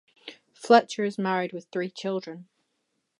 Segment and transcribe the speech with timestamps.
[0.55, 2.47] Fletcher is married with three children.